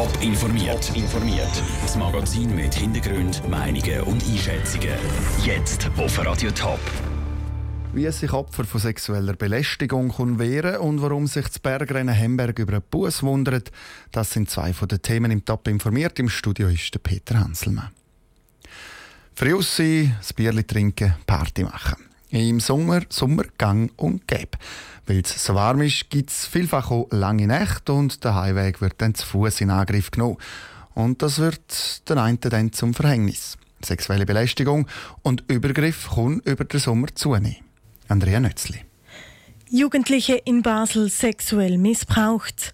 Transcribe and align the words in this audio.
Top 0.00 0.22
informiert. 0.22 0.96
informiert. 0.96 1.62
Das 1.82 1.94
Magazin 1.94 2.56
mit 2.56 2.74
Hintergrund, 2.74 3.46
Meinungen 3.50 4.00
und 4.04 4.24
Einschätzungen. 4.24 4.96
Jetzt 5.44 5.90
auf 5.98 6.24
Radio 6.24 6.50
Top. 6.52 6.80
Wie 7.92 8.10
sich 8.10 8.32
Opfer 8.32 8.64
von 8.64 8.80
sexueller 8.80 9.34
Belästigung 9.34 10.38
wehren 10.38 10.78
und 10.78 11.02
warum 11.02 11.26
sich 11.26 11.46
das 11.46 11.58
Bergrennen 11.58 12.14
Hemberg 12.14 12.58
über 12.60 12.72
einen 12.72 12.82
Bus 12.90 13.22
wundert, 13.22 13.70
das 14.10 14.30
sind 14.30 14.48
zwei 14.48 14.72
von 14.72 14.88
den 14.88 15.02
Themen 15.02 15.30
im 15.32 15.44
Top 15.44 15.68
informiert. 15.68 16.18
Im 16.18 16.30
Studio 16.30 16.68
ist 16.68 16.94
der 16.94 17.00
Peter 17.00 17.38
Hanselmann. 17.38 17.90
Früh 19.34 19.60
sein, 19.60 20.16
das 20.16 20.32
Bierli 20.32 20.64
trinken, 20.64 21.14
Party 21.26 21.62
machen. 21.62 22.09
Im 22.30 22.60
Sommer, 22.60 23.02
Sommer 23.08 23.44
gang 23.58 23.92
und 23.96 24.28
gäbe. 24.28 24.58
Weil 25.06 25.20
es 25.20 25.44
so 25.44 25.54
warm 25.54 25.80
ist, 25.80 26.10
gibt 26.10 26.30
es 26.30 26.46
vielfach 26.46 26.90
auch 26.90 27.08
lange 27.10 27.46
Nächte 27.46 27.92
und 27.92 28.22
der 28.22 28.36
Heimweg 28.36 28.80
wird 28.80 28.94
dann 28.98 29.14
zu 29.14 29.26
Fuß 29.26 29.60
in 29.62 29.70
Angriff 29.70 30.10
genommen. 30.12 30.36
Und 30.94 31.22
das 31.22 31.38
wird 31.38 32.08
den 32.08 32.18
einen 32.18 32.38
dann 32.40 32.72
zum 32.72 32.94
Verhängnis. 32.94 33.58
Sexuelle 33.84 34.26
Belästigung 34.26 34.86
und 35.22 35.44
Übergriff 35.48 36.10
können 36.14 36.40
über 36.44 36.64
den 36.64 36.78
Sommer 36.78 37.08
zunehmen. 37.14 37.56
Andrea 38.08 38.38
Nötzli. 38.38 38.84
Jugendliche 39.68 40.34
in 40.34 40.62
Basel 40.62 41.08
sexuell 41.10 41.78
missbraucht. 41.78 42.72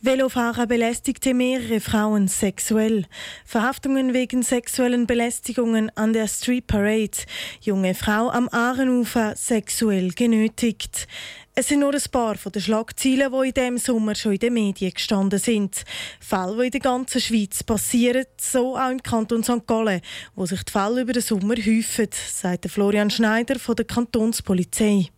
Velofahrer 0.00 0.68
belästigte 0.68 1.34
mehrere 1.34 1.80
Frauen 1.80 2.28
sexuell. 2.28 3.04
Verhaftungen 3.44 4.14
wegen 4.14 4.44
sexuellen 4.44 5.08
Belästigungen 5.08 5.90
an 5.96 6.12
der 6.12 6.28
Street 6.28 6.68
Parade. 6.68 7.18
Junge 7.60 7.94
Frau 7.94 8.30
am 8.30 8.48
Aarenufer 8.52 9.34
sexuell 9.34 10.10
genötigt. 10.10 11.08
Es 11.56 11.66
sind 11.66 11.80
nur 11.80 11.92
ein 11.92 12.02
paar 12.12 12.36
von 12.36 12.52
den 12.52 12.62
Schlagzeilen, 12.62 13.32
die 13.32 13.48
in 13.48 13.54
diesem 13.54 13.78
Sommer 13.78 14.14
schon 14.14 14.34
in 14.34 14.38
den 14.38 14.54
Medien 14.54 14.94
gestanden 14.94 15.40
sind. 15.40 15.82
Fälle, 16.20 16.56
die 16.58 16.66
in 16.66 16.70
der 16.70 16.80
ganzen 16.80 17.20
Schweiz 17.20 17.64
passieren, 17.64 18.24
so 18.40 18.76
auch 18.76 18.92
im 18.92 19.02
Kanton 19.02 19.42
St. 19.42 19.66
Gallen, 19.66 20.00
wo 20.36 20.46
sich 20.46 20.62
die 20.62 20.70
Fälle 20.70 21.00
über 21.00 21.12
den 21.12 21.22
Sommer 21.22 21.56
häufen, 21.56 22.08
sagt 22.12 22.70
Florian 22.70 23.10
Schneider 23.10 23.58
von 23.58 23.74
der 23.74 23.86
Kantonspolizei. 23.86 25.08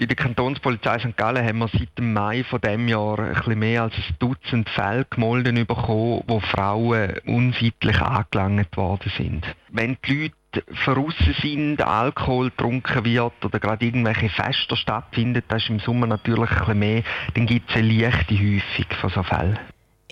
Bei 0.00 0.06
der 0.06 0.16
Kantonspolizei 0.16 0.98
St. 0.98 1.14
Gallen 1.14 1.46
haben 1.46 1.58
wir 1.58 1.68
seit 1.68 1.98
dem 1.98 2.14
Mai 2.14 2.42
von 2.42 2.58
dem 2.62 2.88
Jahr 2.88 3.18
ein 3.18 3.58
mehr 3.58 3.82
als 3.82 3.92
ein 3.96 4.16
Dutzend 4.18 4.70
Fälle 4.70 5.04
gemolden 5.04 5.66
bekommen, 5.66 6.24
wo 6.26 6.40
Frauen 6.40 7.18
unsittlich 7.26 8.00
angelangt 8.00 8.74
worden 8.78 9.12
sind. 9.18 9.44
Wenn 9.68 9.98
die 10.06 10.30
Leute 10.54 10.64
verrissen 10.72 11.36
sind, 11.42 11.82
Alkohol 11.82 12.48
getrunken 12.48 13.04
wird 13.04 13.44
oder 13.44 13.60
gerade 13.60 13.84
irgendwelche 13.84 14.30
Feste 14.30 14.74
stattfinden, 14.74 15.42
das 15.48 15.64
ist 15.64 15.68
im 15.68 15.80
Sommer 15.80 16.06
natürlich 16.06 16.50
ein 16.50 16.78
mehr, 16.78 17.02
dann 17.34 17.44
gibt 17.44 17.68
es 17.68 17.76
eine 17.76 17.92
leichte 17.92 18.34
Häufung 18.36 18.86
von 19.02 19.10
solchen 19.10 19.24
Fällen. 19.24 19.58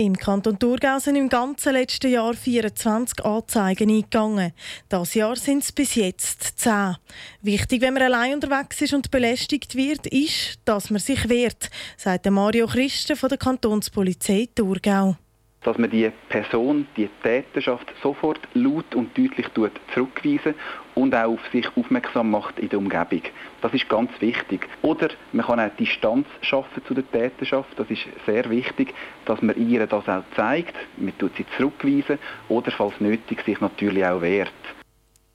Im 0.00 0.16
Kanton 0.16 0.60
Thurgau 0.60 1.00
sind 1.00 1.16
im 1.16 1.28
ganzen 1.28 1.72
letzten 1.72 2.12
Jahr 2.12 2.32
24 2.32 3.24
Anzeigen 3.24 3.90
eingegangen. 3.90 4.52
Das 4.88 5.14
Jahr 5.14 5.34
sind 5.34 5.64
es 5.64 5.72
bis 5.72 5.96
jetzt 5.96 6.60
10. 6.60 6.94
Wichtig, 7.42 7.82
wenn 7.82 7.94
man 7.94 8.04
allein 8.04 8.34
unterwegs 8.34 8.80
ist 8.80 8.94
und 8.94 9.10
belästigt 9.10 9.74
wird, 9.74 10.06
ist, 10.06 10.60
dass 10.64 10.90
man 10.90 11.00
sich 11.00 11.28
wehrt, 11.28 11.68
sagt 11.96 12.30
Mario 12.30 12.68
Christen 12.68 13.16
von 13.16 13.28
der 13.28 13.38
Kantonspolizei 13.38 14.48
Thurgau 14.54 15.16
dass 15.62 15.76
man 15.78 15.90
die 15.90 16.10
Person, 16.28 16.86
die 16.96 17.08
Täterschaft 17.22 17.92
sofort 18.02 18.40
laut 18.54 18.94
und 18.94 19.16
deutlich 19.18 19.46
zurückweisen 19.92 20.54
und 20.94 21.14
auch 21.14 21.32
auf 21.32 21.40
sich 21.52 21.66
aufmerksam 21.76 22.30
macht 22.30 22.58
in 22.58 22.68
der 22.68 22.78
Umgebung. 22.78 23.22
Das 23.60 23.74
ist 23.74 23.88
ganz 23.88 24.10
wichtig. 24.20 24.68
Oder 24.82 25.08
man 25.32 25.46
kann 25.46 25.60
auch 25.60 25.70
Distanz 25.78 26.26
schaffen 26.42 26.82
zu 26.86 26.94
der 26.94 27.10
Täterschaft. 27.10 27.70
Das 27.76 27.90
ist 27.90 28.06
sehr 28.26 28.48
wichtig, 28.50 28.94
dass 29.24 29.42
man 29.42 29.56
ihr 29.56 29.86
das 29.86 30.08
auch 30.08 30.22
zeigt. 30.36 30.74
Man 30.96 31.16
tut 31.18 31.36
sie 31.36 31.46
zurückweisen 31.56 32.18
oder 32.48 32.70
falls 32.70 33.00
nötig 33.00 33.42
sich 33.44 33.60
natürlich 33.60 34.04
auch 34.04 34.22
wehrt. 34.22 34.52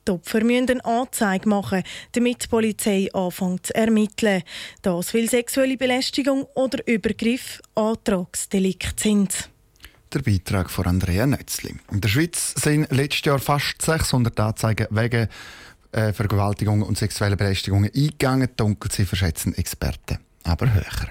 Die 0.06 0.12
Opfer 0.12 0.44
müssen 0.44 0.70
eine 0.70 0.84
Anzeige 0.84 1.48
machen, 1.48 1.84
damit 2.12 2.44
die 2.44 2.48
Polizei 2.48 3.08
anfängt 3.14 3.68
zu 3.68 3.76
ermitteln. 3.76 4.44
Das, 4.82 5.14
weil 5.14 5.30
sexuelle 5.30 5.78
Belästigung 5.78 6.46
oder 6.56 6.86
Übergriff 6.86 7.62
Antragsdelikt 7.76 9.00
sind. 9.00 9.53
Der 10.14 10.22
Beitrag 10.22 10.70
von 10.70 10.86
Andrea 10.86 11.26
Nötzli. 11.26 11.76
In 11.92 12.00
der 12.00 12.08
Schweiz 12.08 12.54
sind 12.56 12.92
letztes 12.92 13.26
Jahr 13.26 13.40
fast 13.40 13.82
600 13.82 14.40
Anzeigen 14.40 14.86
wegen 14.92 15.28
äh, 15.92 16.14
Vergewaltigung 16.14 16.84
und 16.84 17.00
sexuelle 17.00 17.36
Belästigung 17.36 17.86
eingegangen. 17.86 18.48
Dunkel 18.56 18.92
sie 18.92 19.06
verschätzen 19.06 19.56
Experten, 19.56 20.20
aber 20.44 20.72
höher. 20.72 21.10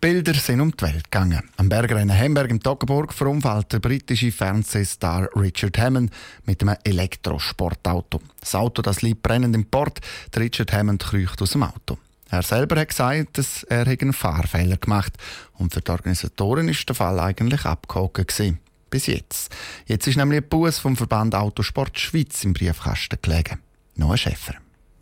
Bilder 0.00 0.34
sind 0.34 0.60
um 0.60 0.70
die 0.70 0.84
Welt 0.84 1.10
gegangen. 1.10 1.42
Am 1.56 1.68
Bergrennen 1.68 2.16
Hamburg 2.16 2.50
im 2.50 2.62
Toggenburg 2.62 3.12
verunfallt 3.12 3.72
der 3.72 3.80
britische 3.80 4.30
Fernsehstar 4.30 5.28
Richard 5.34 5.78
Hammond 5.78 6.12
mit 6.44 6.62
einem 6.62 6.76
Elektrosportauto. 6.84 8.20
Das 8.38 8.54
Auto 8.54 8.82
das 8.82 9.02
liegt 9.02 9.22
brennend 9.22 9.56
im 9.56 9.64
Port. 9.64 10.00
Richard 10.36 10.72
Hammond 10.72 11.02
kriecht 11.02 11.42
aus 11.42 11.52
dem 11.52 11.64
Auto. 11.64 11.98
Er 12.32 12.42
selber 12.42 12.80
hat 12.80 12.88
gesagt, 12.88 13.36
dass 13.36 13.62
er 13.64 13.86
einen 13.86 14.14
Fahrfehler 14.14 14.78
gemacht 14.78 15.18
und 15.58 15.74
für 15.74 15.82
die 15.82 15.90
Organisatoren 15.90 16.66
ist 16.66 16.88
der 16.88 16.96
Fall 16.96 17.20
eigentlich 17.20 17.66
abgehakt 17.66 18.42
Bis 18.88 19.06
jetzt. 19.06 19.54
Jetzt 19.84 20.06
ist 20.06 20.16
nämlich 20.16 20.40
ein 20.40 20.48
Bus 20.48 20.78
vom 20.78 20.96
Verband 20.96 21.34
Autosport 21.34 21.98
Schweiz 21.98 22.42
im 22.42 22.54
Briefkasten 22.54 23.18
gelegen. 23.20 23.58
Ein 24.00 24.16
Schäfer. 24.16 24.54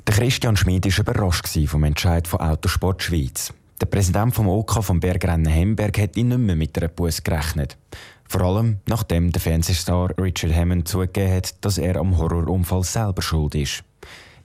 Der 0.09 0.15
Christian 0.17 0.57
Schmid 0.57 0.87
war 0.87 0.99
überrascht 0.99 1.47
vom 1.69 1.85
Entscheid 1.85 2.27
von 2.27 2.41
Autosport 2.41 3.01
Schweiz. 3.01 3.55
Der 3.81 3.87
Präsident 3.87 4.35
vom 4.35 4.49
OK 4.49 4.83
vom 4.83 4.99
Bergrennen 4.99 5.47
Hemberg 5.47 5.99
hat 5.99 6.17
ihn 6.17 6.29
nicht 6.29 6.39
mehr 6.39 6.57
mit 6.57 6.77
einer 6.77 6.89
Bus 6.89 7.23
gerechnet. 7.23 7.79
Vor 8.27 8.41
allem, 8.41 8.79
nachdem 8.89 9.31
der 9.31 9.41
Fernsehstar 9.41 10.19
Richard 10.19 10.53
Hammond 10.53 10.89
zugegeben 10.89 11.33
hat, 11.37 11.65
dass 11.65 11.79
er 11.79 11.95
am 11.95 12.19
Horrorunfall 12.19 12.83
selber 12.83 13.23
schuld 13.23 13.55
ist. 13.55 13.85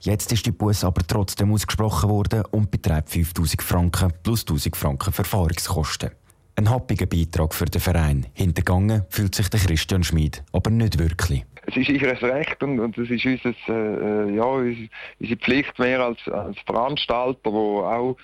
Jetzt 0.06 0.30
ist 0.30 0.46
die 0.46 0.52
Buß 0.52 0.84
aber 0.84 1.02
trotzdem 1.04 1.52
ausgesprochen 1.52 2.08
worden 2.08 2.44
und 2.52 2.70
beträgt 2.70 3.10
5000 3.10 3.60
Franken 3.60 4.12
plus 4.22 4.42
1000 4.42 4.76
Franken 4.76 5.12
Verfahrungskosten. 5.12 6.12
Ein 6.54 6.70
happiger 6.70 7.06
Beitrag 7.06 7.52
für 7.52 7.64
den 7.64 7.80
Verein. 7.80 8.24
Hintergangen 8.32 9.02
fühlt 9.08 9.34
sich 9.34 9.48
der 9.48 9.58
Christian 9.58 10.04
Schmid 10.04 10.44
aber 10.52 10.70
nicht 10.70 11.00
wirklich. 11.00 11.44
Es 11.66 11.76
ist 11.76 11.88
ihr 11.88 12.22
Recht 12.22 12.62
und, 12.62 12.78
und 12.78 12.96
es 12.96 13.10
ist 13.10 13.26
unser, 13.26 14.28
äh, 14.28 14.36
ja, 14.36 14.44
unsere 14.44 15.36
Pflicht 15.38 15.76
mehr 15.80 15.98
als, 15.98 16.20
als 16.28 16.56
Veranstalter, 16.64 17.52
wo 17.52 17.80
auch 17.80 18.16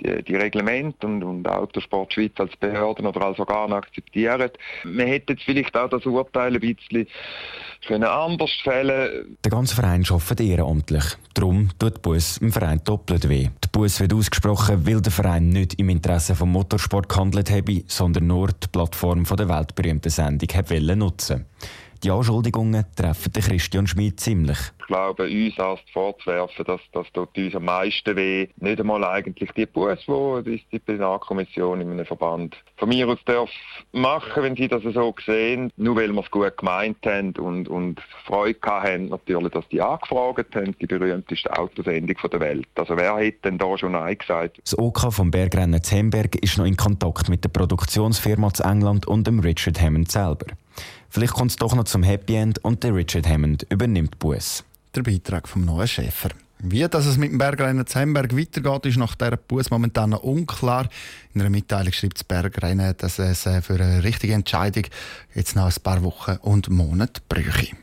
die, 0.00 0.22
die 0.22 0.36
Reglemente 0.36 1.06
und, 1.06 1.22
und 1.22 1.48
Autosport 1.48 2.12
Schweiz 2.12 2.32
als 2.38 2.56
Behörden 2.56 3.06
oder 3.06 3.22
als 3.22 3.38
Organ 3.38 3.72
akzeptieren. 3.72 4.50
Man 4.84 5.06
hätte 5.06 5.32
jetzt 5.34 5.44
vielleicht 5.44 5.76
auch 5.76 5.88
das 5.88 6.04
Urteil 6.06 6.54
ein 6.54 6.60
bisschen 6.60 7.06
anders 8.04 8.50
fällen 8.62 9.36
Der 9.44 9.50
ganze 9.50 9.74
Verein 9.74 10.04
arbeitet 10.08 10.40
ehrenamtlich. 10.40 11.04
Darum 11.34 11.70
tut 11.78 11.96
der 11.96 12.00
Bus 12.00 12.38
im 12.38 12.52
Verein 12.52 12.80
doppelt 12.84 13.28
weh. 13.28 13.48
Der 13.62 13.68
Bus 13.70 14.00
wird 14.00 14.12
ausgesprochen, 14.12 14.86
weil 14.86 15.00
der 15.00 15.12
Verein 15.12 15.48
nicht 15.50 15.78
im 15.78 15.88
Interesse 15.88 16.34
vom 16.34 16.52
Motorsport 16.52 17.08
gehandelt 17.08 17.50
habe, 17.50 17.84
sondern 17.86 18.26
nur 18.26 18.48
die 18.48 18.68
Plattform 18.70 19.24
der 19.24 19.48
weltberühmten 19.48 20.10
Sendung 20.10 20.48
nutzen 20.98 21.00
wollte. 21.00 21.44
Die 22.04 22.12
Anschuldigungen 22.12 22.84
treffen 22.94 23.32
den 23.32 23.42
Christian 23.42 23.86
Schmid 23.88 24.20
ziemlich. 24.20 24.58
Ich 24.78 24.86
glaube, 24.86 25.24
uns 25.24 25.58
erst 25.58 25.90
vorzuwerfen, 25.92 26.64
dass 26.64 26.80
das 26.92 27.06
tut 27.12 27.36
uns 27.36 27.54
am 27.56 27.64
meisten 27.64 28.16
weh, 28.16 28.48
nicht 28.56 28.80
einmal 28.80 29.04
eigentlich 29.04 29.50
die 29.52 29.66
Buß, 29.66 29.98
die 30.06 30.42
die 30.44 30.58
Disziplinarkommission 30.58 31.80
in 31.80 31.90
einem 31.90 32.06
Verband 32.06 32.56
von 32.76 32.88
mir 32.88 33.08
aus 33.08 33.18
darf 33.24 33.50
machen, 33.92 34.44
wenn 34.44 34.56
sie 34.56 34.68
das 34.68 34.82
so 34.82 35.14
sehen, 35.26 35.72
nur 35.76 35.96
weil 35.96 36.12
wir 36.12 36.22
es 36.22 36.30
gut 36.30 36.56
gemeint 36.56 37.04
haben 37.04 37.32
und, 37.32 37.68
und 37.68 38.00
Freude 38.24 38.58
haben, 38.64 39.08
natürlich, 39.08 39.52
dass 39.52 39.68
die 39.68 39.82
angefragt 39.82 40.54
haben, 40.54 40.76
die 40.80 40.86
berühmteste 40.86 41.58
Autosendung 41.58 42.16
der 42.30 42.40
Welt. 42.40 42.68
Also 42.76 42.96
wer 42.96 43.16
hätte 43.16 43.40
denn 43.44 43.58
da 43.58 43.76
schon 43.76 43.92
Nein 43.92 44.16
gesagt? 44.16 44.58
Das 44.62 44.78
OK 44.78 45.12
vom 45.12 45.32
Bergrennen 45.32 45.82
Zemberg 45.82 46.36
ist 46.36 46.58
noch 46.58 46.64
in 46.64 46.76
Kontakt 46.76 47.28
mit 47.28 47.42
der 47.42 47.50
Produktionsfirma 47.50 48.54
zu 48.54 48.62
England 48.62 49.06
und 49.06 49.26
dem 49.26 49.40
Richard 49.40 49.80
Hammond 49.80 50.10
selber. 50.12 50.46
Vielleicht 51.08 51.32
kommt 51.32 51.50
es 51.50 51.56
doch 51.56 51.74
noch 51.74 51.84
zum 51.84 52.02
Happy 52.02 52.36
End 52.36 52.64
und 52.64 52.82
der 52.82 52.94
Richard 52.94 53.26
Hammond 53.26 53.66
übernimmt 53.70 54.18
Buß. 54.18 54.64
Der 54.94 55.02
Beitrag 55.02 55.48
vom 55.48 55.64
neuen 55.64 55.88
Schäfer. 55.88 56.30
Wie 56.60 56.86
dass 56.88 57.06
es 57.06 57.16
mit 57.16 57.30
dem 57.30 57.38
Bergrennen 57.38 57.86
Zemberg 57.86 58.36
weitergeht, 58.36 58.86
ist 58.86 58.96
nach 58.98 59.14
dieser 59.14 59.36
Buß 59.36 59.70
momentan 59.70 60.10
noch 60.10 60.22
unklar. 60.22 60.88
In 61.32 61.40
einer 61.40 61.50
Mitteilung 61.50 61.92
schreibt 61.92 62.16
das 62.16 62.24
Bergrennen, 62.24 62.94
dass 62.98 63.18
es 63.18 63.46
äh, 63.46 63.62
für 63.62 63.74
eine 63.74 64.02
richtige 64.02 64.34
Entscheidung 64.34 64.84
jetzt 65.34 65.54
noch 65.54 65.66
ein 65.66 65.82
paar 65.82 66.02
Wochen 66.02 66.36
und 66.42 66.68
Monate 66.68 67.20
bräuchte. 67.28 67.76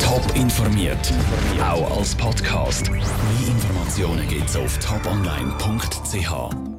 Top 0.00 0.34
informiert, 0.34 1.12
auch 1.60 1.98
als 1.98 2.14
Podcast. 2.14 2.90
Mehr 2.90 3.02
Informationen 3.46 4.26
gibt 4.28 4.48
es 4.48 4.56
auf 4.56 4.78
toponline.ch. 4.78 6.71